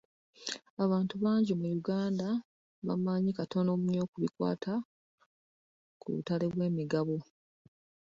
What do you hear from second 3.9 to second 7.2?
ku bikwaata ku butale bw'emigabo.